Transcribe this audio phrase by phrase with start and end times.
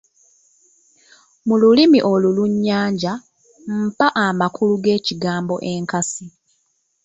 [1.47, 3.13] Mu lulimi olulunnyanja,
[3.87, 6.25] mpa amakulu g’ekigambo "enkasi".